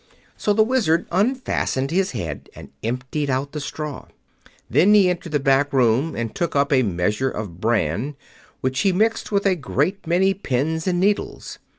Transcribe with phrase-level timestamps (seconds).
[0.35, 4.07] So the Wizard unfastened his head and emptied out the straw.
[4.67, 8.15] Then he entered the back room and took up a measure of bran,
[8.61, 11.59] which he mixed with a great many pins and needles.